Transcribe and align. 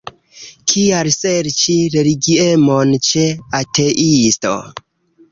Kial 0.71 1.09
serĉi 1.15 1.75
religiemon 1.95 2.93
ĉe 3.09 3.25
ateisto? 3.59 4.55